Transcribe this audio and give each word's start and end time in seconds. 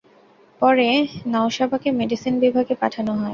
পরে 0.61 0.87
নওশাবাকে 1.27 1.89
মেডিসিন 1.99 2.33
বিভাগে 2.43 2.75
পাঠানো 2.81 3.11
হয়। 3.13 3.29